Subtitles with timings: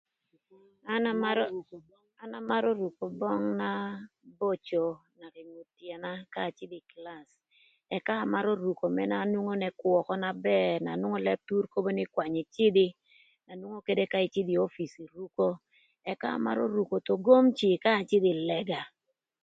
[0.93, 1.43] An amarö,
[2.23, 3.69] an amarö ruko böng na
[4.39, 4.83] boco
[5.19, 7.25] naka ï ngut tyëna ka acïdhö ï kïlac
[7.95, 11.89] ëka amarö ruko ën na nwongo n'ëkwö ökö na bër na nwongo Lëb Thur kobo
[11.97, 12.87] nï kwany ïcïdhï
[13.45, 15.45] na nwongo këdë ka ïcïdhö ï opic ï ruko,
[16.11, 18.81] ëka amarö ruko thon gomci ka acïdhö ï lëga.